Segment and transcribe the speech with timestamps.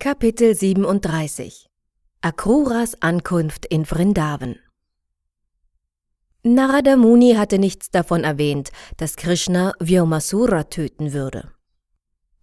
[0.00, 1.66] Kapitel 37
[2.20, 4.54] Akruras Ankunft in Vrindavan
[6.44, 11.50] Narada Muni hatte nichts davon erwähnt, dass Krishna Vyomasura töten würde.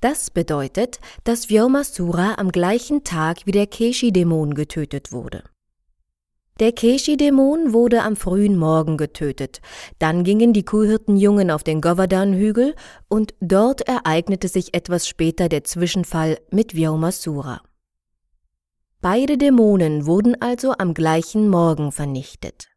[0.01, 5.45] Das bedeutet, dass Vyomasura am gleichen Tag wie der Keshi-Dämon getötet wurde.
[6.61, 9.59] Der Keshi-Dämon wurde am frühen Morgen getötet.
[9.99, 12.75] Dann gingen die Kuhhirtenjungen auf den Govardhan-Hügel
[13.09, 17.61] und dort ereignete sich etwas später der Zwischenfall mit Vyomasura.
[19.01, 22.69] Beide Dämonen wurden also am gleichen Morgen vernichtet.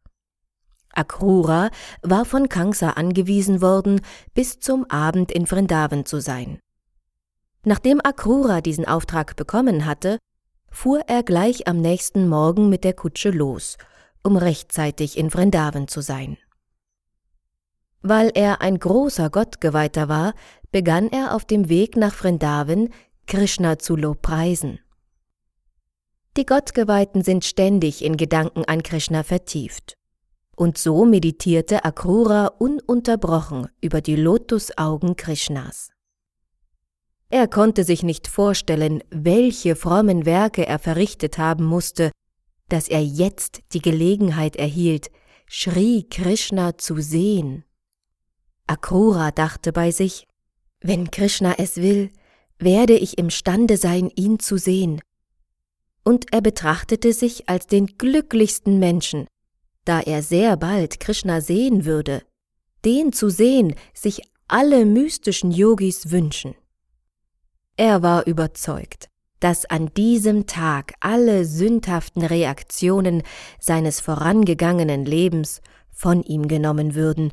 [0.93, 1.69] Akrura
[2.01, 4.01] war von Kangsa angewiesen worden,
[4.33, 6.59] bis zum Abend in Vrindavan zu sein.
[7.63, 10.17] Nachdem Akrura diesen Auftrag bekommen hatte,
[10.71, 13.77] fuhr er gleich am nächsten Morgen mit der Kutsche los,
[14.23, 16.37] um rechtzeitig in Vrindavan zu sein.
[18.01, 20.33] Weil er ein großer Gottgeweihter war,
[20.71, 22.89] begann er auf dem Weg nach Vrindavan
[23.27, 24.79] Krishna zu lobpreisen.
[26.37, 29.93] Die Gottgeweihten sind ständig in Gedanken an Krishna vertieft.
[30.55, 35.89] Und so meditierte Akrura ununterbrochen über die Lotusaugen Krishnas.
[37.31, 42.11] Er konnte sich nicht vorstellen, welche frommen Werke er verrichtet haben musste,
[42.69, 45.11] dass er jetzt die Gelegenheit erhielt,
[45.47, 47.63] Sri Krishna zu sehen.
[48.67, 50.25] Akrura dachte bei sich,
[50.81, 52.11] wenn Krishna es will,
[52.57, 55.01] werde ich imstande sein, ihn zu sehen.
[56.03, 59.27] Und er betrachtete sich als den glücklichsten Menschen,
[59.85, 62.23] da er sehr bald Krishna sehen würde,
[62.85, 66.55] den zu sehen sich alle mystischen Yogis wünschen.
[67.79, 69.07] Er war überzeugt,
[69.39, 73.23] dass an diesem Tag alle sündhaften Reaktionen
[73.57, 77.31] seines vorangegangenen Lebens von ihm genommen würden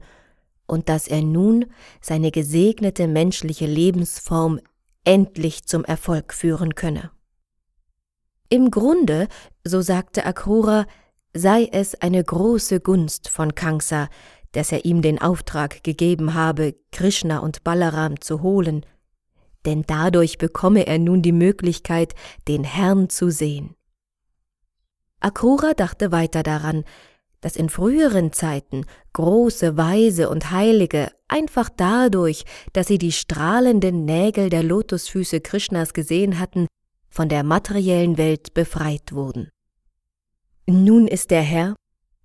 [0.69, 1.65] und dass er nun
[2.01, 4.61] seine gesegnete menschliche Lebensform
[5.03, 7.11] endlich zum Erfolg führen könne.
[8.49, 9.27] Im Grunde,
[9.65, 10.87] so sagte Akrura,
[11.35, 14.09] sei es eine große Gunst von Kangsa,
[14.53, 18.87] dass er ihm den Auftrag gegeben habe, Krishna und Balaram zu holen,
[19.67, 22.15] denn dadurch bekomme er nun die Möglichkeit,
[22.49, 23.75] den Herrn zu sehen.
[25.21, 26.85] Akrura dachte weiter daran,
[27.41, 34.51] dass in früheren Zeiten große Weise und Heilige einfach dadurch, dass sie die strahlenden Nägel
[34.51, 36.67] der Lotusfüße Krishnas gesehen hatten,
[37.11, 39.49] von der materiellen Welt befreit wurden.
[40.67, 41.77] Nun ist der Herr,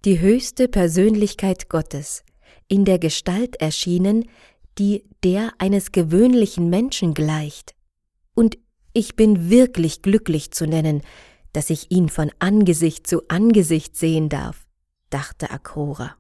[0.06, 2.24] die höchste Persönlichkeit Gottes,
[2.68, 4.26] in der Gestalt erschienen,
[4.78, 7.76] die der eines gewöhnlichen Menschen gleicht.
[8.34, 8.58] Und
[8.94, 11.02] ich bin wirklich glücklich zu nennen,
[11.54, 14.66] dass ich ihn von Angesicht zu Angesicht sehen darf,
[15.10, 16.16] dachte Akrora.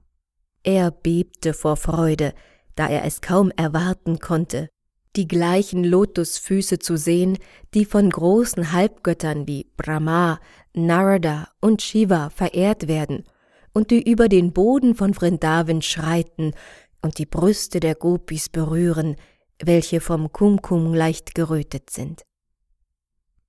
[0.63, 2.34] Er bebte vor Freude,
[2.75, 4.69] da er es kaum erwarten konnte,
[5.16, 7.38] die gleichen Lotusfüße zu sehen,
[7.73, 10.40] die von großen Halbgöttern wie Brahma,
[10.73, 13.25] Narada und Shiva verehrt werden
[13.73, 16.53] und die über den Boden von Vrindavan schreiten
[17.01, 19.16] und die Brüste der Gopis berühren,
[19.59, 22.23] welche vom Kumkum leicht gerötet sind.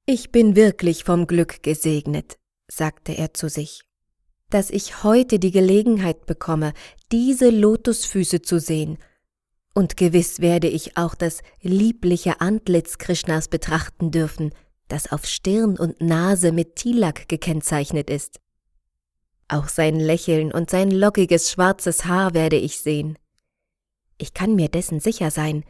[0.06, 2.38] Ich bin wirklich vom Glück gesegnet,
[2.70, 3.82] sagte er zu sich,
[4.50, 6.72] dass ich heute die Gelegenheit bekomme,
[7.10, 8.98] diese Lotusfüße zu sehen,
[9.74, 14.52] und gewiss werde ich auch das liebliche Antlitz Krishnas betrachten dürfen,
[14.88, 18.40] das auf Stirn und Nase mit Tilak gekennzeichnet ist.
[19.48, 23.16] Auch sein Lächeln und sein lockiges schwarzes Haar werde ich sehen.
[24.18, 25.64] Ich kann mir dessen sicher sein,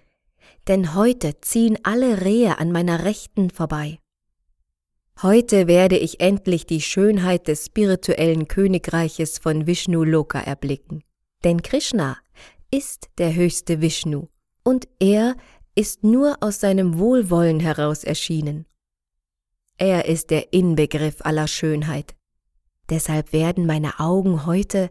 [0.69, 3.99] denn heute ziehen alle Rehe an meiner Rechten vorbei.
[5.21, 11.05] Heute werde ich endlich die Schönheit des spirituellen Königreiches von Vishnu Loka erblicken.
[11.45, 12.17] Denn Krishna
[12.71, 14.29] ist der höchste Vishnu
[14.65, 15.37] und er
[15.75, 18.67] ist nur aus seinem Wohlwollen heraus erschienen.
[19.79, 22.15] Er ist der Inbegriff aller Schönheit.
[22.91, 24.91] Deshalb werden meine Augen heute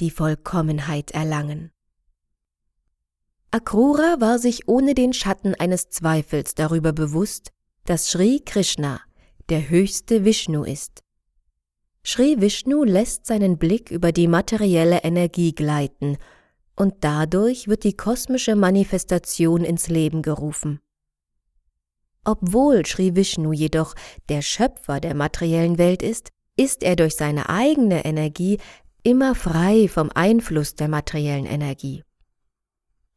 [0.00, 1.70] die Vollkommenheit erlangen.
[3.56, 7.52] Akrura war sich ohne den Schatten eines Zweifels darüber bewusst,
[7.86, 9.00] dass Sri Krishna
[9.48, 11.02] der höchste Vishnu ist.
[12.04, 16.18] Sri Vishnu lässt seinen Blick über die materielle Energie gleiten,
[16.74, 20.80] und dadurch wird die kosmische Manifestation ins Leben gerufen.
[22.26, 23.94] Obwohl Sri Vishnu jedoch
[24.28, 26.28] der Schöpfer der materiellen Welt ist,
[26.58, 28.58] ist er durch seine eigene Energie
[29.02, 32.02] immer frei vom Einfluss der materiellen Energie.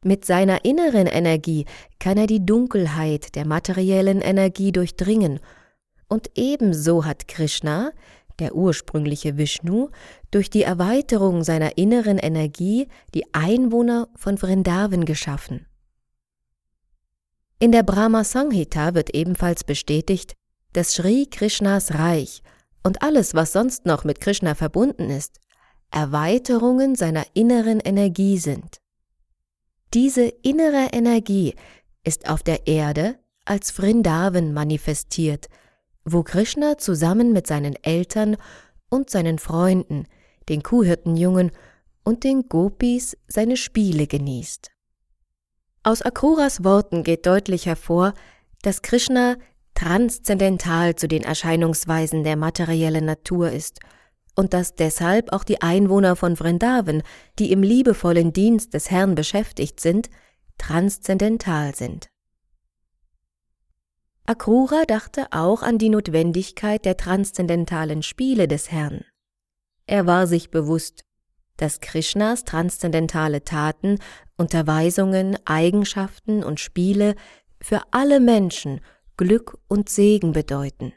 [0.02, 1.66] Mit seiner inneren Energie
[1.98, 5.40] kann er die Dunkelheit der materiellen Energie durchdringen,
[6.08, 7.92] und ebenso hat Krishna,
[8.38, 9.90] der ursprüngliche Vishnu,
[10.30, 15.66] durch die Erweiterung seiner inneren Energie die Einwohner von Vrindavan geschaffen.
[17.58, 20.32] In der Brahma Sanghita wird ebenfalls bestätigt,
[20.72, 22.42] dass Sri Krishnas Reich
[22.82, 25.40] und alles, was sonst noch mit Krishna verbunden ist,
[25.90, 28.80] Erweiterungen seiner inneren Energie sind.
[29.92, 31.56] Diese innere Energie
[32.04, 35.48] ist auf der Erde als Vrindavan manifestiert,
[36.04, 38.36] wo Krishna zusammen mit seinen Eltern
[38.88, 40.06] und seinen Freunden,
[40.48, 41.50] den Kuhhirtenjungen
[42.04, 44.70] und den Gopis seine Spiele genießt.
[45.82, 48.14] Aus Akuras Worten geht deutlich hervor,
[48.62, 49.36] dass Krishna
[49.74, 53.80] transzendental zu den Erscheinungsweisen der materiellen Natur ist
[54.34, 57.02] und dass deshalb auch die Einwohner von Vrindavan,
[57.38, 60.10] die im liebevollen Dienst des Herrn beschäftigt sind,
[60.58, 62.08] transzendental sind.
[64.26, 69.04] Akrura dachte auch an die Notwendigkeit der transzendentalen Spiele des Herrn.
[69.86, 71.04] Er war sich bewusst,
[71.56, 73.98] dass Krishnas transzendentale Taten,
[74.36, 77.16] Unterweisungen, Eigenschaften und Spiele
[77.60, 78.80] für alle Menschen
[79.16, 80.92] Glück und Segen bedeuten.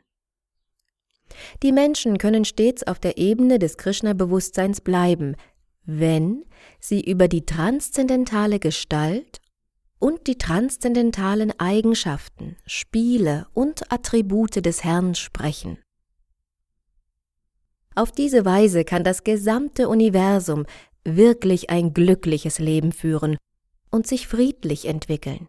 [1.62, 5.35] Die Menschen können stets auf der Ebene des Krishna-Bewusstseins bleiben,
[5.85, 6.45] wenn
[6.80, 9.39] sie über die transzendentale Gestalt
[10.00, 15.77] und die transzendentalen Eigenschaften, Spiele und Attribute des Herrn sprechen.
[17.95, 20.65] Auf diese Weise kann das gesamte Universum
[21.06, 23.38] wirklich ein glückliches Leben führen
[23.91, 25.47] und sich friedlich entwickeln.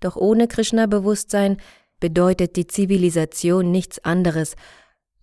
[0.00, 1.58] Doch ohne Krishna-Bewusstsein
[2.00, 4.56] bedeutet die Zivilisation nichts anderes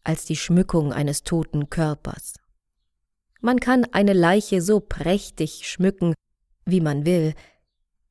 [0.04, 2.36] als die Schmückung eines toten Körpers.
[3.42, 6.14] Man kann eine Leiche so prächtig schmücken,
[6.66, 7.34] wie man will,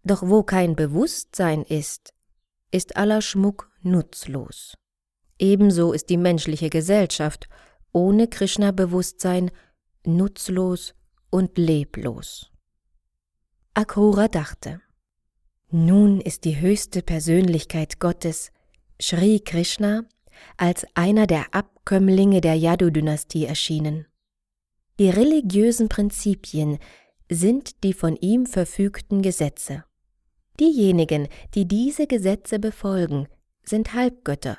[0.05, 2.13] doch wo kein Bewusstsein ist,
[2.71, 4.75] ist aller Schmuck nutzlos.
[5.39, 7.49] Ebenso ist die menschliche Gesellschaft
[7.93, 9.51] ohne Krishna-Bewusstsein
[10.05, 10.95] nutzlos
[11.31, 12.51] und leblos.
[13.75, 14.81] Akrura dachte,
[15.71, 18.53] nun ist die höchste Persönlichkeit Gottes,
[19.01, 20.05] Sri Krishna,
[20.57, 24.07] als einer der Abkömmlinge der Yadu-Dynastie erschienen.
[24.99, 26.79] Die religiösen Prinzipien
[27.31, 29.85] sind die von ihm verfügten Gesetze.
[30.59, 33.29] Diejenigen, die diese Gesetze befolgen,
[33.63, 34.59] sind Halbgötter,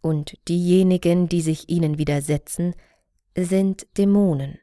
[0.00, 2.74] und diejenigen, die sich ihnen widersetzen,
[3.36, 4.58] sind Dämonen.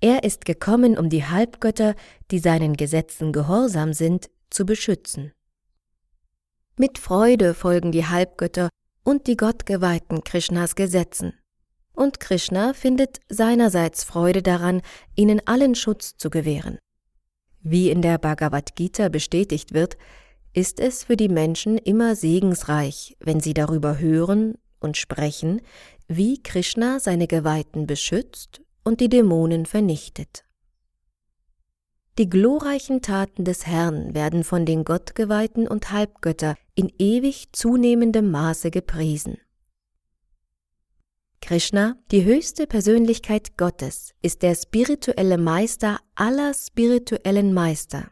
[0.00, 1.94] Er ist gekommen, um die Halbgötter,
[2.30, 5.32] die seinen Gesetzen gehorsam sind, zu beschützen.
[6.80, 8.68] Mit Freude folgen die Halbgötter
[9.02, 11.32] und die Gottgeweihten Krishnas Gesetzen.
[11.92, 14.82] Und Krishna findet seinerseits Freude daran,
[15.16, 16.78] ihnen allen Schutz zu gewähren.
[17.62, 19.96] Wie in der Bhagavad Gita bestätigt wird,
[20.52, 25.60] ist es für die Menschen immer segensreich, wenn sie darüber hören und sprechen,
[26.06, 30.44] wie Krishna seine Geweihten beschützt und die Dämonen vernichtet.
[32.18, 38.72] Die glorreichen Taten des Herrn werden von den Gottgeweihten und Halbgötter in ewig zunehmendem Maße
[38.72, 39.38] gepriesen.
[41.40, 48.10] Krishna, die höchste Persönlichkeit Gottes, ist der spirituelle Meister aller spirituellen Meister.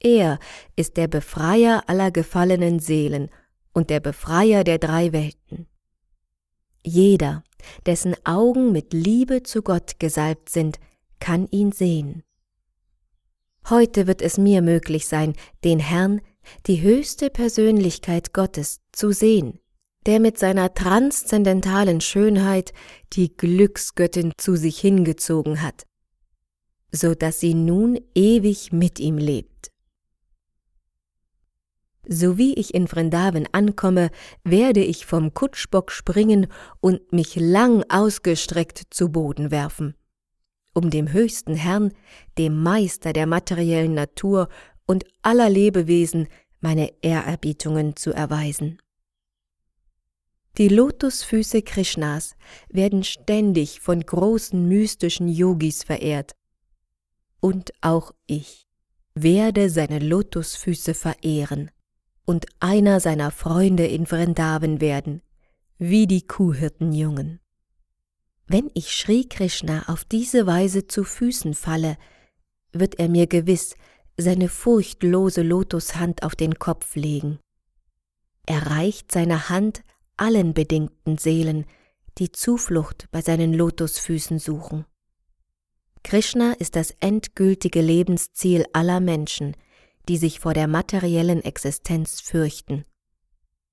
[0.00, 0.40] Er
[0.74, 3.30] ist der Befreier aller gefallenen Seelen
[3.72, 5.68] und der Befreier der drei Welten.
[6.84, 7.44] Jeder,
[7.86, 10.80] dessen Augen mit Liebe zu Gott gesalbt sind,
[11.20, 12.24] kann ihn sehen.
[13.68, 15.34] Heute wird es mir möglich sein,
[15.64, 16.20] den Herrn,
[16.66, 19.58] die höchste Persönlichkeit Gottes, zu sehen,
[20.06, 22.72] der mit seiner transzendentalen Schönheit
[23.12, 25.84] die Glücksgöttin zu sich hingezogen hat,
[26.90, 29.70] so dass sie nun ewig mit ihm lebt.
[32.10, 34.10] So wie ich in Vrindavan ankomme,
[34.42, 36.46] werde ich vom Kutschbock springen
[36.80, 39.94] und mich lang ausgestreckt zu Boden werfen,
[40.74, 41.92] um dem höchsten Herrn,
[42.36, 44.48] dem Meister der materiellen Natur
[44.86, 46.28] und aller Lebewesen,
[46.60, 48.78] meine Ehrerbietungen zu erweisen.
[50.56, 52.34] Die Lotusfüße Krishnas
[52.68, 56.34] werden ständig von großen mystischen Yogis verehrt.
[57.40, 58.66] Und auch ich
[59.14, 61.70] werde seine Lotusfüße verehren
[62.24, 65.22] und einer seiner Freunde in Vrindavan werden,
[65.78, 67.40] wie die Kuhhirtenjungen.
[68.50, 71.98] Wenn ich Sri Krishna auf diese Weise zu Füßen falle,
[72.72, 73.74] wird er mir gewiss
[74.16, 77.38] seine furchtlose Lotushand auf den Kopf legen.
[78.46, 79.82] Er reicht seine Hand
[80.16, 81.66] allen bedingten Seelen,
[82.16, 84.86] die Zuflucht bei seinen Lotusfüßen suchen.
[86.02, 89.56] Krishna ist das endgültige Lebensziel aller Menschen,
[90.08, 92.84] die sich vor der materiellen Existenz fürchten.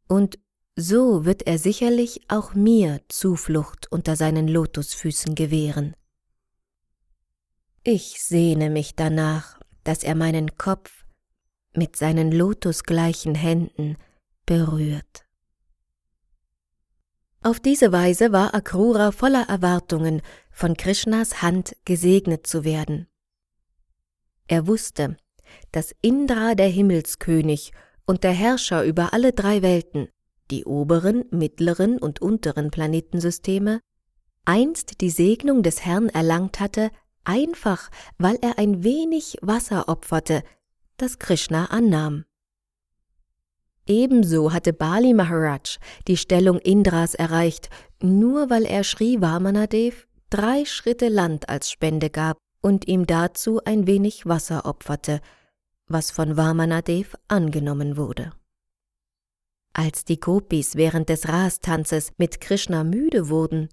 [0.10, 0.38] Und
[0.76, 5.96] so wird er sicherlich auch mir Zuflucht unter seinen Lotusfüßen gewähren.
[7.84, 11.06] Ich sehne mich danach, dass er meinen Kopf
[11.74, 13.98] mit seinen lotusgleichen Händen
[14.46, 15.26] berührt.
[17.42, 23.08] Auf diese Weise war Akrura voller Erwartungen, von Krishnas Hand gesegnet zu werden.
[24.48, 25.18] Er wusste,
[25.72, 27.72] dass Indra der Himmelskönig
[28.06, 30.10] und der Herrscher über alle drei Welten,
[30.52, 33.80] die oberen, mittleren und unteren Planetensysteme,
[34.46, 36.92] einst die Segnung des Herrn erlangt hatte,
[37.24, 40.44] einfach weil er ein wenig Wasser opferte,
[40.98, 42.26] das Krishna annahm.
[43.88, 47.70] Ebenso hatte Bali Maharaj die Stellung Indras erreicht,
[48.02, 53.86] nur weil er Sri Vamanadev drei Schritte Land als Spende gab und ihm dazu ein
[53.86, 55.22] wenig Wasser opferte,
[55.88, 58.32] was von Vamanadev angenommen wurde.
[59.78, 63.68] Als die Gopis während des Rastanzes mit Krishna müde wurden,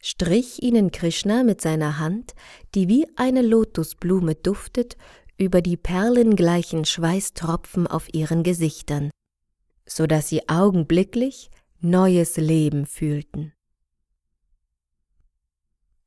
[0.00, 2.32] strich ihnen Krishna mit seiner Hand,
[2.74, 4.96] die wie eine Lotusblume duftet,
[5.36, 9.10] über die perlengleichen Schweißtropfen auf ihren Gesichtern,
[9.84, 13.52] so dass sie augenblicklich neues Leben fühlten.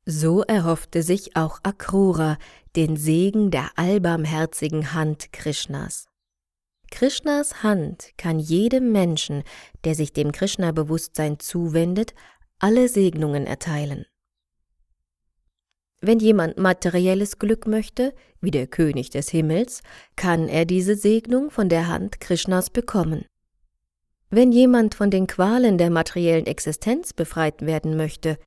[0.04, 2.38] So erhoffte sich auch Akrura
[2.74, 6.07] den Segen der allbarmherzigen Hand Krishnas.
[6.90, 9.42] Krishnas Hand kann jedem Menschen,
[9.84, 12.14] der sich dem Krishna-Bewusstsein zuwendet,
[12.58, 14.04] alle Segnungen erteilen.
[16.00, 19.82] Wenn jemand materielles Glück möchte, wie der König des Himmels,
[20.14, 23.24] kann er diese Segnung von der Hand Krishnas bekommen.
[24.30, 28.38] Wenn jemand von den Qualen der materiellen Existenz befreit werden möchte,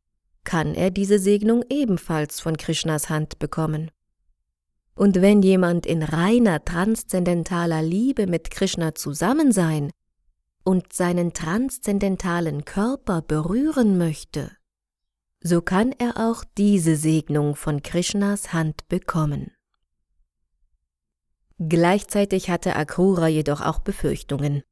[0.43, 3.91] kann er diese Segnung ebenfalls von Krishnas Hand bekommen.
[4.95, 9.91] Und wenn jemand in reiner transzendentaler Liebe mit Krishna zusammen sein
[10.63, 14.51] und seinen transzendentalen Körper berühren möchte,
[15.41, 19.51] so kann er auch diese Segnung von Krishnas Hand bekommen.
[21.57, 24.63] Gleichzeitig hatte Akrura jedoch auch Befürchtungen,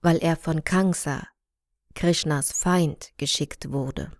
[0.00, 1.26] weil er von Kansa,
[1.94, 4.12] Krishnas Feind, geschickt wurde.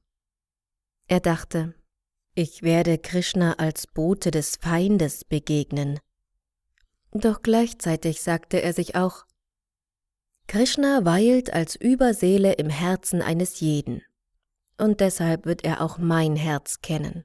[1.08, 1.74] Er dachte,
[2.38, 5.98] ich werde Krishna als Bote des Feindes begegnen.
[7.10, 9.24] Doch gleichzeitig sagte er sich auch,
[10.46, 14.02] Krishna weilt als Überseele im Herzen eines jeden,
[14.76, 17.24] und deshalb wird er auch mein Herz kennen.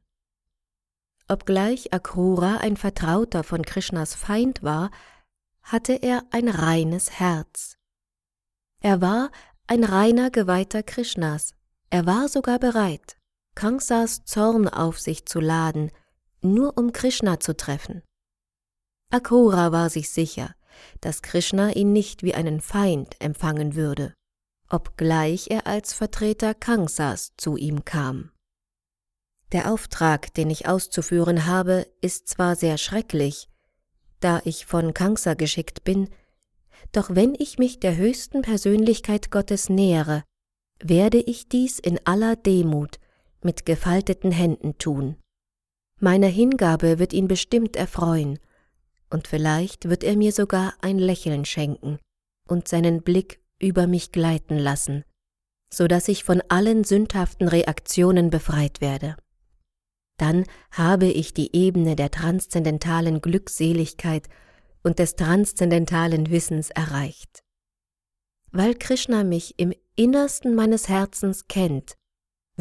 [1.27, 4.91] Obgleich Akrura ein Vertrauter von Krishnas Feind war,
[5.61, 7.77] hatte er ein reines Herz.
[8.79, 9.29] Er war
[9.67, 11.53] ein reiner Geweihter Krishnas,
[11.89, 13.17] er war sogar bereit,
[13.61, 15.91] Kangsas Zorn auf sich zu laden,
[16.41, 18.01] nur um Krishna zu treffen.
[19.11, 20.55] Akrura war sich sicher,
[20.99, 24.15] dass Krishna ihn nicht wie einen Feind empfangen würde,
[24.67, 28.31] obgleich er als Vertreter Kangsas zu ihm kam.
[29.51, 33.47] Der Auftrag, den ich auszuführen habe, ist zwar sehr schrecklich,
[34.21, 36.09] da ich von Kangsa geschickt bin,
[36.93, 40.23] doch wenn ich mich der höchsten Persönlichkeit Gottes nähere,
[40.79, 42.97] werde ich dies in aller Demut
[43.43, 45.17] mit gefalteten Händen tun.
[45.99, 48.39] Meine Hingabe wird ihn bestimmt erfreuen,
[49.09, 51.99] und vielleicht wird er mir sogar ein Lächeln schenken
[52.47, 55.03] und seinen Blick über mich gleiten lassen,
[55.71, 59.15] so dass ich von allen sündhaften Reaktionen befreit werde.
[60.17, 64.27] Dann habe ich die Ebene der transzendentalen Glückseligkeit
[64.83, 67.43] und des transzendentalen Wissens erreicht.
[68.51, 71.95] Weil Krishna mich im Innersten meines Herzens kennt,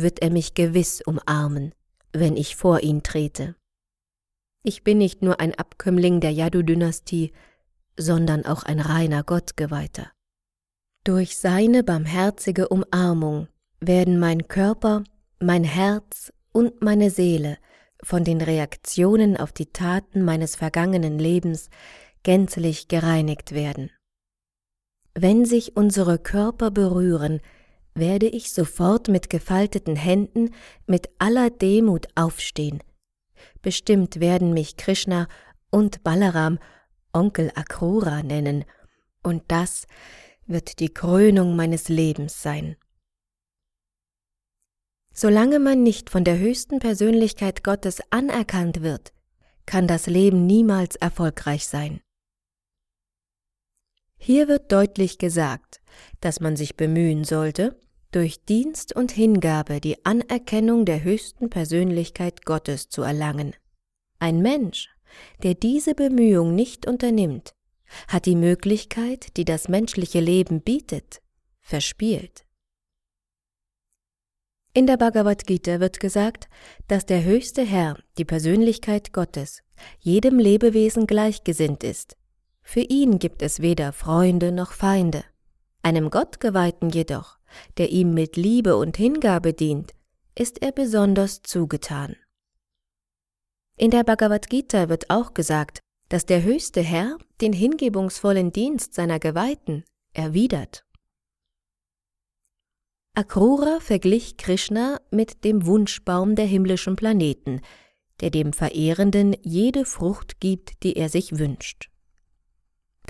[0.02, 1.73] wird er mich gewiss umarmen,
[2.12, 3.54] wenn ich vor ihn trete.
[4.62, 7.33] Ich bin nicht nur ein Abkömmling der Yadu-Dynastie,
[7.97, 10.11] sondern auch ein reiner Gottgeweihter.
[11.04, 13.49] Durch seine barmherzige Umarmung
[13.80, 15.04] werden mein Körper,
[15.38, 17.57] mein Herz und meine Seele
[18.02, 21.71] von den Reaktionen auf die Taten meines vergangenen Lebens
[22.23, 23.90] gänzlich gereinigt werden.
[25.14, 27.40] Wenn sich unsere Körper berühren,
[27.94, 30.54] werde ich sofort mit gefalteten Händen
[30.87, 32.82] mit aller Demut aufstehen.
[33.62, 35.28] Bestimmt werden mich Krishna
[35.70, 36.59] und Balaram
[37.12, 38.64] Onkel Akrura nennen,
[39.23, 39.87] und das
[40.47, 42.76] wird die Krönung meines Lebens sein.
[45.12, 49.12] Solange man nicht von der höchsten Persönlichkeit Gottes anerkannt wird,
[49.66, 52.00] kann das Leben niemals erfolgreich sein.
[54.16, 55.70] Hier wird deutlich gesagt,
[56.20, 57.78] dass man sich bemühen sollte,
[58.12, 63.54] durch Dienst und Hingabe die Anerkennung der höchsten Persönlichkeit Gottes zu erlangen.
[64.18, 64.88] Ein Mensch,
[65.42, 67.54] der diese Bemühung nicht unternimmt,
[68.09, 71.23] hat die Möglichkeit, die das menschliche Leben bietet,
[71.61, 72.44] verspielt.
[74.73, 76.49] In der Bhagavad Gita wird gesagt,
[76.87, 79.62] dass der höchste Herr, die Persönlichkeit Gottes,
[79.99, 82.16] jedem Lebewesen gleichgesinnt ist.
[82.62, 85.25] Für ihn gibt es weder Freunde noch Feinde.
[85.83, 87.39] Einem Gottgeweihten jedoch,
[87.79, 89.93] der ihm mit Liebe und Hingabe dient,
[90.35, 92.17] ist er besonders zugetan.
[93.77, 99.19] In der Bhagavad Gita wird auch gesagt, dass der höchste Herr den hingebungsvollen Dienst seiner
[99.19, 100.85] Geweihten erwidert.
[103.15, 107.61] Akrura verglich Krishna mit dem Wunschbaum der himmlischen Planeten,
[108.21, 111.91] der dem Verehrenden jede Frucht gibt, die er sich wünscht.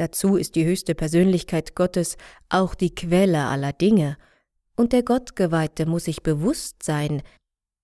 [0.01, 2.17] Dazu ist die höchste Persönlichkeit Gottes
[2.49, 4.17] auch die Quelle aller Dinge,
[4.75, 7.21] und der Gottgeweihte muss sich bewusst sein,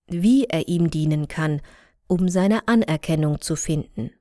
[0.06, 1.60] wie er ihm dienen kann,
[2.06, 4.12] um seine Anerkennung zu finden.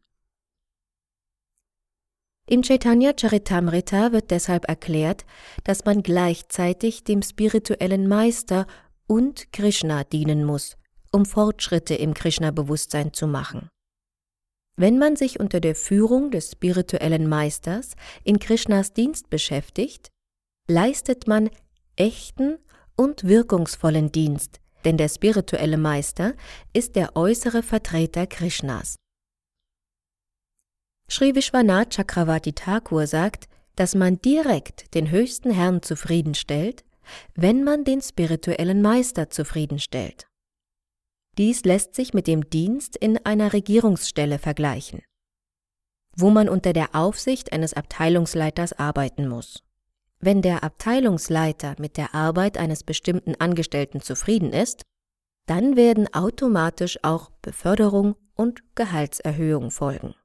[2.50, 5.25] Im Chaitanya Charitamrita wird deshalb erklärt,
[5.64, 8.68] dass man gleichzeitig dem spirituellen Meister
[9.08, 10.75] und Krishna dienen muss,
[11.14, 13.70] um Fortschritte im Krishna-Bewusstsein zu machen.
[14.77, 20.10] Wenn man sich unter der Führung des spirituellen Meisters in Krishnas Dienst beschäftigt,
[20.67, 21.50] leistet man
[21.96, 22.58] echten
[22.98, 26.34] und wirkungsvollen Dienst, denn der spirituelle Meister
[26.74, 28.96] ist der äußere Vertreter Krishnas.
[31.10, 36.84] Sri Vishwanath Chakravarti Thakur sagt, dass man direkt den höchsten Herrn zufriedenstellt,
[37.36, 40.27] wenn man den spirituellen Meister zufriedenstellt.
[41.38, 45.01] Dies lässt sich mit dem Dienst in einer Regierungsstelle vergleichen,
[46.15, 49.63] wo man unter der Aufsicht eines Abteilungsleiters arbeiten muss.
[50.20, 54.84] Wenn der Abteilungsleiter mit der Arbeit eines bestimmten Angestellten zufrieden ist,
[55.46, 60.15] dann werden automatisch auch Beförderung und Gehaltserhöhung folgen.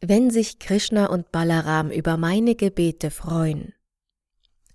[0.00, 3.74] Wenn sich Krishna und Balaram über meine Gebete freuen,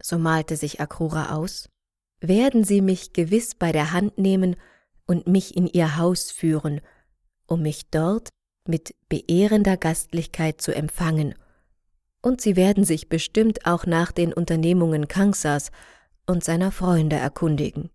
[0.02, 1.70] so malte sich Akrura aus,
[2.22, 4.56] werden sie mich gewiss bei der Hand nehmen
[5.06, 6.82] und mich in ihr Haus führen,
[7.48, 8.30] um mich dort
[8.68, 11.36] mit beehrender Gastlichkeit zu empfangen,
[12.22, 15.72] und sie werden sich bestimmt auch nach den Unternehmungen Kangsas
[16.28, 17.90] und seiner Freunde erkundigen.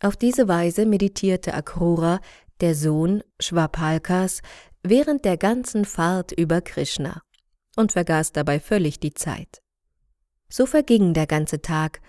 [0.00, 2.20] Auf diese Weise meditierte Akrura,
[2.60, 4.42] der Sohn Schwapalkas,
[4.82, 7.22] während der ganzen Fahrt über Krishna
[7.74, 9.63] und vergaß dabei völlig die Zeit.
[10.56, 12.00] So verging der ganze Tag,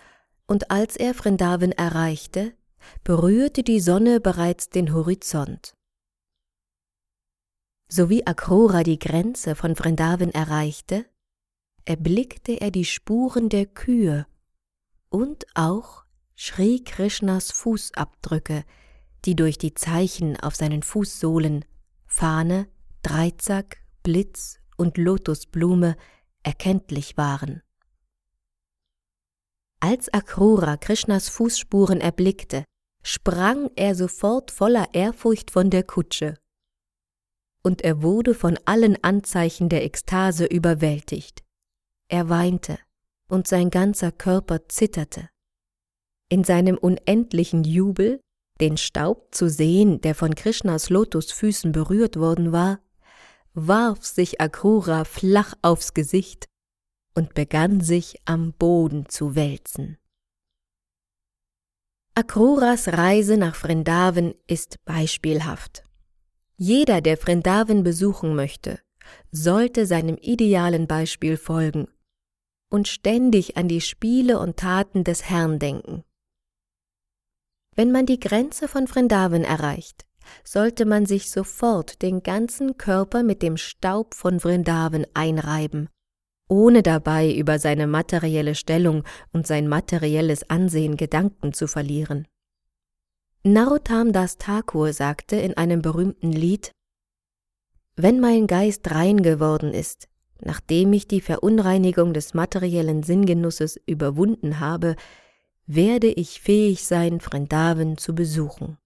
[0.46, 2.54] und als er Vrindavan erreichte,
[3.04, 5.74] berührte die Sonne bereits den Horizont.
[7.88, 11.08] So wie Akrura die Grenze von Vrindavan erreichte,
[11.86, 14.28] erblickte er die Spuren der Kühe
[15.10, 16.04] und auch
[16.38, 18.64] Sri Krishnas Fußabdrücke,
[19.26, 21.66] die durch die Zeichen auf seinen Fußsohlen
[22.06, 22.68] Fahne,
[23.02, 25.98] Dreizack, Blitz und Lotusblume
[26.44, 27.64] erkenntlich waren.
[29.88, 32.66] Als Akrura Krishnas Fußspuren erblickte,
[33.04, 36.40] sprang er sofort voller Ehrfurcht von der Kutsche.
[37.62, 41.44] Und er wurde von allen Anzeichen der Ekstase überwältigt.
[42.08, 42.80] Er weinte,
[43.30, 45.30] und sein ganzer Körper zitterte.
[46.30, 48.22] In seinem unendlichen Jubel
[48.60, 52.80] den Staub zu sehen, der von Krishnas Lotusfüßen berührt worden war,
[53.54, 56.48] warf sich Akrura flach aufs Gesicht
[57.16, 59.98] und begann sich am Boden zu wälzen.
[62.14, 65.84] Akruras Reise nach Vrindavan ist beispielhaft.
[66.58, 68.80] Jeder, der Vrindavan besuchen möchte,
[69.32, 71.88] sollte seinem idealen Beispiel folgen
[72.70, 76.04] und ständig an die Spiele und Taten des Herrn denken.
[77.76, 80.06] Wenn man die Grenze von Vrindavan erreicht,
[80.44, 85.90] sollte man sich sofort den ganzen Körper mit dem Staub von Vrindavan einreiben,
[86.48, 89.04] ohne dabei über seine materielle Stellung
[89.34, 92.28] und sein materielles Ansehen Gedanken zu verlieren.
[93.44, 96.72] Narottam Das Thakur sagte in einem berühmten Lied
[97.96, 100.08] Wenn mein Geist rein geworden ist,
[100.42, 104.96] nachdem ich die Verunreinigung des materiellen Sinngenusses überwunden habe,
[105.68, 108.78] werde ich fähig sein, Vrindavan zu besuchen.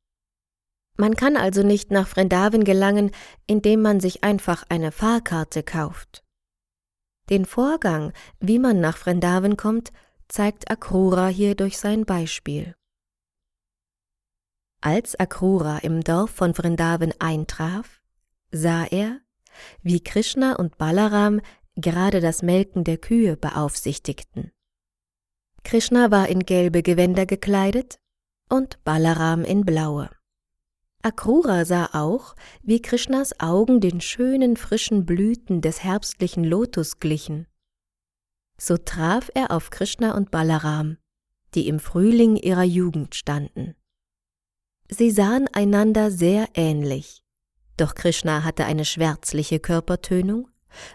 [0.98, 3.12] Man kann also nicht nach Vrindavan gelangen,
[3.48, 6.24] indem man sich einfach eine Fahrkarte kauft.
[7.29, 9.91] Den Vorgang, wie man nach Vrindavan kommt,
[10.27, 12.75] zeigt Akrura hier durch sein Beispiel.
[14.81, 18.01] Als Akrura im Dorf von Vrindavan eintraf,
[18.51, 19.19] sah er,
[19.81, 21.41] wie Krishna und Balaram
[21.75, 24.51] gerade das Melken der Kühe beaufsichtigten.
[25.63, 27.99] Krishna war in gelbe Gewänder gekleidet
[28.49, 30.09] und Balaram in blaue.
[31.01, 37.47] Akrura sah auch, wie Krishnas Augen den schönen frischen Blüten des herbstlichen Lotus glichen.
[38.57, 40.97] So traf er auf Krishna und Balaram,
[41.55, 43.75] die im Frühling ihrer Jugend standen.
[44.89, 47.23] Sie sahen einander sehr ähnlich,
[47.77, 50.49] doch Krishna hatte eine schwärzliche Körpertönung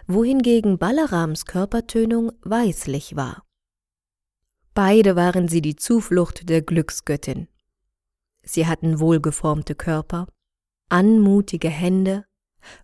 [0.07, 3.43] wohingegen Balarams Körpertönung weißlich war.
[4.73, 7.47] Beide waren sie die Zuflucht der Glücksgöttin.
[8.45, 10.27] Sie hatten wohlgeformte Körper,
[10.89, 12.25] anmutige Hände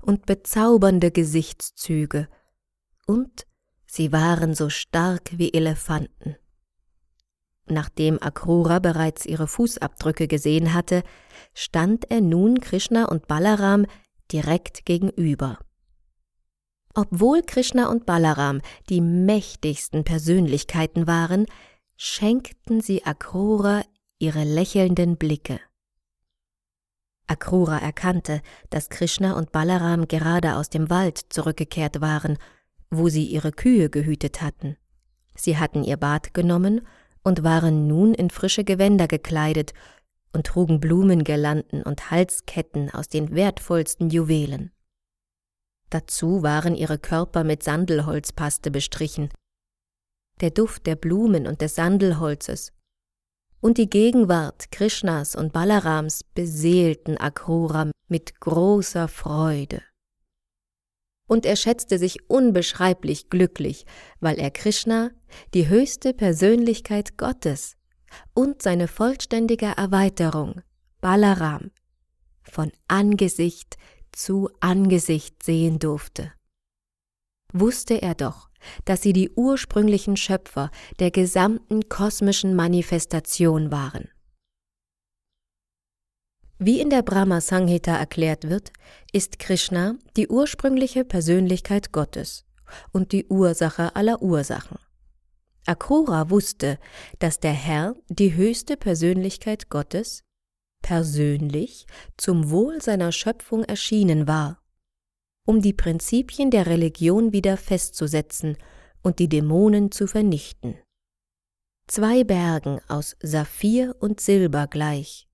[0.01, 2.27] und bezaubernde Gesichtszüge,
[3.07, 3.45] und
[3.85, 6.35] sie waren so stark wie Elefanten.
[7.67, 11.03] Nachdem Akrura bereits ihre Fußabdrücke gesehen hatte,
[11.53, 13.85] stand er nun Krishna und Balaram
[14.31, 15.59] direkt gegenüber.
[16.93, 21.45] Obwohl Krishna und Balaram die mächtigsten Persönlichkeiten waren,
[21.95, 23.83] schenkten sie Akrura
[24.21, 25.59] ihre lächelnden Blicke.
[27.27, 32.37] Akrura erkannte, dass Krishna und Balaram gerade aus dem Wald zurückgekehrt waren,
[32.89, 34.77] wo sie ihre Kühe gehütet hatten.
[35.35, 36.81] Sie hatten ihr Bad genommen
[37.23, 39.73] und waren nun in frische Gewänder gekleidet
[40.33, 44.71] und trugen Blumengirlanden und Halsketten aus den wertvollsten Juwelen.
[45.89, 49.29] Dazu waren ihre Körper mit Sandelholzpaste bestrichen.
[50.41, 52.71] Der Duft der Blumen und des Sandelholzes
[53.61, 59.81] und die Gegenwart Krishnas und Balarams beseelten Akrura mit großer Freude.
[61.27, 63.85] Und er schätzte sich unbeschreiblich glücklich,
[64.19, 65.11] weil er Krishna,
[65.53, 67.77] die höchste Persönlichkeit Gottes,
[68.33, 70.61] und seine vollständige Erweiterung,
[70.99, 71.71] Balaram,
[72.43, 73.77] von Angesicht
[74.11, 76.33] zu Angesicht sehen durfte.
[77.53, 78.50] Wusste er doch,
[78.85, 84.09] dass sie die ursprünglichen Schöpfer der gesamten kosmischen Manifestation waren.
[86.63, 88.71] Wie in der Brahma Sanghita erklärt wird,
[89.11, 92.45] ist Krishna die ursprüngliche Persönlichkeit Gottes
[92.91, 94.77] und die Ursache aller Ursachen.
[95.65, 96.77] Akrura wusste,
[97.19, 100.23] dass der Herr, die höchste Persönlichkeit Gottes,
[100.83, 101.85] persönlich
[102.17, 104.60] zum Wohl seiner Schöpfung erschienen war,
[105.45, 108.57] um die Prinzipien der Religion wieder festzusetzen
[109.01, 110.75] und die Dämonen zu vernichten.
[111.87, 115.27] Zwei Bergen aus Saphir und Silber gleich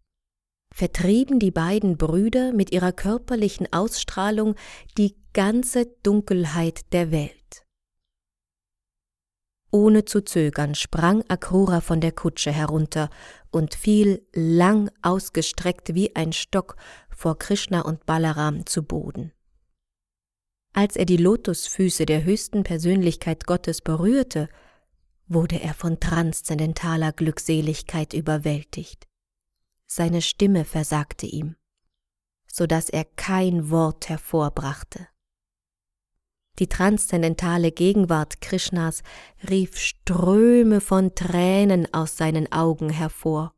[0.77, 4.53] vertrieben die beiden Brüder mit ihrer körperlichen Ausstrahlung
[4.97, 7.65] die ganze Dunkelheit der Welt.
[9.71, 13.09] Ohne zu zögern sprang Akrura von der Kutsche herunter
[13.51, 16.77] und fiel lang ausgestreckt wie ein Stock
[17.09, 19.33] vor Krishna und Balaram zu Boden.
[20.77, 24.47] Als er die Lotusfüße der höchsten Persönlichkeit Gottes berührte,
[25.27, 29.07] wurde er von transzendentaler Glückseligkeit überwältigt.
[29.87, 31.55] Seine Stimme versagte ihm,
[32.45, 35.07] so dass er kein Wort hervorbrachte.
[36.59, 39.01] Die transzendentale Gegenwart Krishnas
[39.49, 43.55] rief Ströme von Tränen aus seinen Augen hervor.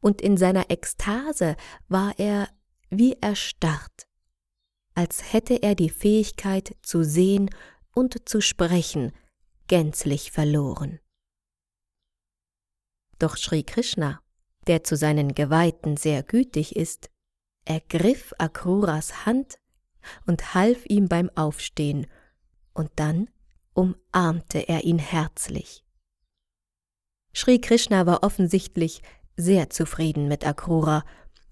[0.00, 1.54] Und in seiner Ekstase
[1.86, 2.48] war er
[2.90, 4.08] wie erstarrt,
[4.94, 7.50] als hätte er die Fähigkeit zu sehen
[7.94, 9.12] und zu sprechen
[9.66, 11.00] gänzlich verloren.
[13.18, 14.20] Doch Sri Krishna,
[14.66, 17.10] der zu seinen Geweihten sehr gütig ist,
[17.64, 19.58] ergriff Akruras Hand
[20.26, 22.06] und half ihm beim Aufstehen,
[22.74, 23.30] und dann
[23.72, 25.84] umarmte er ihn herzlich.
[27.34, 29.02] Sri Krishna war offensichtlich
[29.36, 31.04] sehr zufrieden mit Akrura,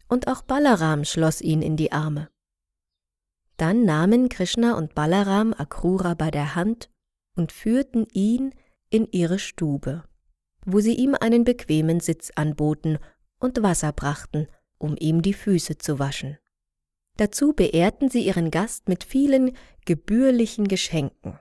[0.09, 2.28] und auch Balaram schloss ihn in die Arme.
[3.56, 6.90] Dann nahmen Krishna und Balaram Akrura bei der Hand
[7.36, 8.54] und führten ihn
[8.90, 10.04] in ihre Stube,
[10.64, 12.98] wo sie ihm einen bequemen Sitz anboten
[13.38, 16.38] und Wasser brachten, um ihm die Füße zu waschen.
[17.16, 21.38] Dazu beehrten sie ihren Gast mit vielen gebührlichen Geschenken,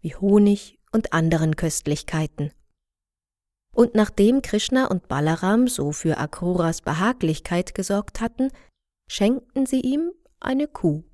[0.00, 2.52] wie Honig und anderen Köstlichkeiten.
[3.72, 8.50] Und nachdem Krishna und Balaram so für Akruras Behaglichkeit gesorgt hatten,
[9.08, 11.04] schenkten sie ihm eine Kuh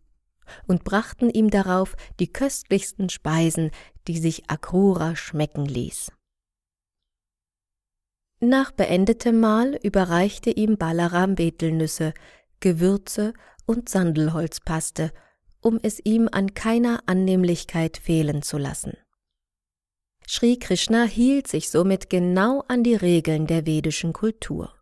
[0.67, 3.71] und brachten ihm darauf die köstlichsten Speisen,
[4.07, 6.13] die sich Akrura schmecken ließ.
[8.41, 12.13] Nach beendetem Mahl überreichte ihm Balaram Betelnüsse,
[12.61, 13.33] Gewürze
[13.67, 15.13] und Sandelholzpaste,
[15.61, 18.99] um es ihm an keiner Annehmlichkeit fehlen zu lassen.
[20.27, 24.75] Sri Krishna hielt sich somit genau an die Regeln der vedischen Kultur,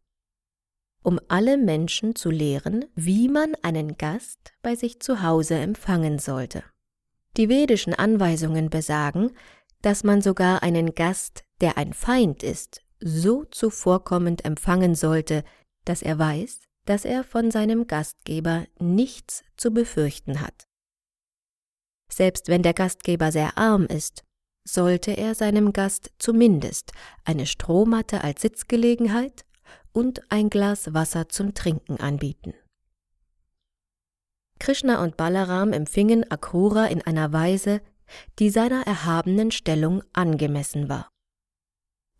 [1.02, 6.62] um alle Menschen zu lehren, wie man einen Gast bei sich zu Hause empfangen sollte.
[7.36, 9.32] Die vedischen Anweisungen besagen,
[9.80, 15.44] dass man sogar einen Gast, der ein Feind ist, so zuvorkommend empfangen sollte,
[15.84, 20.66] dass er weiß, dass er von seinem Gastgeber nichts zu befürchten hat.
[22.10, 24.22] Selbst wenn der Gastgeber sehr arm ist,
[24.64, 26.92] sollte er seinem Gast zumindest
[27.24, 29.44] eine Strohmatte als Sitzgelegenheit
[29.92, 32.55] und ein Glas Wasser zum Trinken anbieten.
[34.59, 37.81] Krishna und Balaram empfingen Akrura in einer Weise,
[38.38, 41.09] die seiner erhabenen Stellung angemessen war.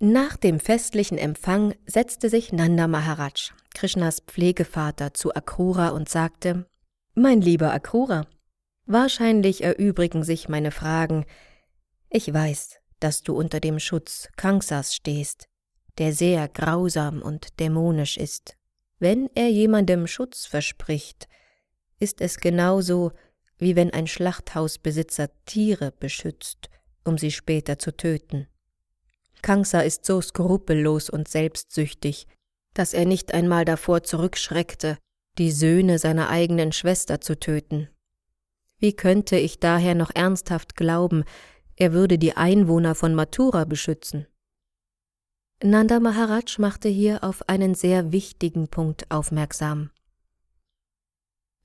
[0.01, 6.67] Nach dem festlichen Empfang setzte sich Nanda Maharaj, Krishnas Pflegevater, zu Akrura und sagte:
[7.15, 8.27] Mein lieber Akrura,
[8.87, 11.25] wahrscheinlich erübrigen sich meine Fragen.
[12.11, 15.49] Ich weiß, dass du unter dem Schutz Kangsas stehst,
[15.99, 18.57] der sehr grausam und dämonisch ist.
[18.99, 21.29] Wenn er jemandem Schutz verspricht,
[21.99, 23.13] ist es genauso,
[23.59, 26.69] wie wenn ein Schlachthausbesitzer Tiere beschützt,
[27.05, 28.49] um sie später zu töten.
[29.43, 32.27] Kangsa ist so skrupellos und selbstsüchtig,
[32.75, 34.99] dass er nicht einmal davor zurückschreckte,
[35.39, 37.89] die Söhne seiner eigenen Schwester zu töten.
[38.79, 41.25] Wie könnte ich daher noch ernsthaft glauben,
[41.77, 44.27] er würde die Einwohner von Mathura beschützen?
[45.65, 49.91] Nanda Maharaj machte hier auf einen sehr wichtigen Punkt aufmerksam.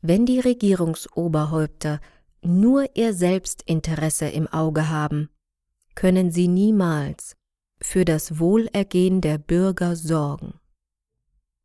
[0.01, 1.99] Wenn die Regierungsoberhäupter
[2.43, 5.29] nur ihr Selbstinteresse im Auge haben,
[5.95, 7.35] können sie niemals
[7.81, 10.59] für das Wohlergehen der Bürger sorgen.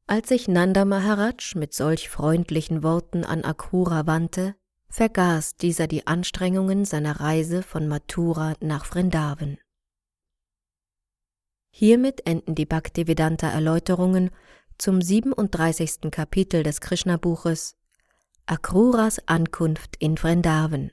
[0.06, 4.54] Als sich Nanda Maharaj mit solch freundlichen Worten an Akura wandte,
[4.88, 9.58] vergaß dieser die Anstrengungen seiner Reise von Mathura nach Vrindavan.
[11.74, 14.30] Hiermit enden die Bhaktivedanta Erläuterungen
[14.76, 16.10] zum 37.
[16.10, 17.76] Kapitel des Krishna-Buches
[18.44, 20.90] Akruras Ankunft in Vrindavan.